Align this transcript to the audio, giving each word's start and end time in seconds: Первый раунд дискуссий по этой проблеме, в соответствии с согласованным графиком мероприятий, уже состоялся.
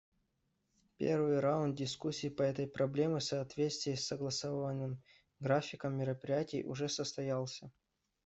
Первый 0.97 1.39
раунд 1.39 1.75
дискуссий 1.77 2.31
по 2.31 2.41
этой 2.41 2.65
проблеме, 2.67 3.19
в 3.19 3.23
соответствии 3.23 3.93
с 3.93 4.07
согласованным 4.07 4.99
графиком 5.39 5.95
мероприятий, 5.95 6.63
уже 6.63 6.89
состоялся. 6.89 7.71